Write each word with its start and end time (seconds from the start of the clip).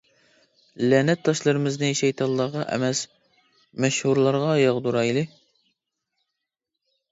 لەنەت 0.93 1.19
تاشلىرىمىزنى 1.27 1.89
شەيتانلارغا 1.99 2.65
ئەمەس، 2.77 3.03
مەشھۇرلارغا 3.87 4.57
ياغدۇرايلى. 4.63 5.27